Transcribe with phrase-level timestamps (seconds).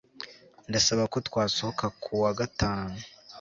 [0.69, 2.95] Ndasaba ko twasohoka kuwa gatanu